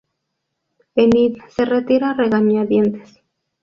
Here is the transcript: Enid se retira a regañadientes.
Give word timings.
Enid 0.95 1.37
se 1.49 1.63
retira 1.63 2.09
a 2.09 2.13
regañadientes. 2.15 3.21